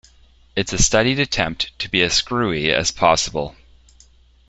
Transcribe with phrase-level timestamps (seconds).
[0.55, 3.55] It's a studied attempt to be as screwy as possible.